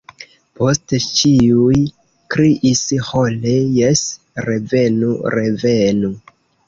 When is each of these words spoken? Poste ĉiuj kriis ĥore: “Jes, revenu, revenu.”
Poste 0.59 0.99
ĉiuj 1.17 1.75
kriis 2.35 2.81
ĥore: 3.09 3.53
“Jes, 3.77 4.03
revenu, 4.49 5.13
revenu.” 5.39 6.13